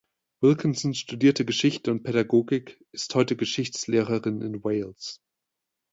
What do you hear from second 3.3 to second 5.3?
Geschichtslehrerin in Wales.